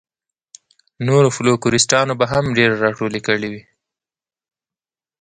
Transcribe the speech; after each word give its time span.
نورو 1.07 1.29
فوکلوریسټانو 1.35 2.13
به 2.19 2.25
هم 2.31 2.45
ډېرې 2.57 2.75
راټولې 2.83 3.19
کړې 3.27 3.47
وي. 3.51 3.63